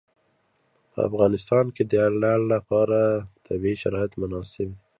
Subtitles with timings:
[0.91, 2.99] په افغانستان کې د لعل لپاره
[3.47, 4.79] طبیعي شرایط مناسب دي.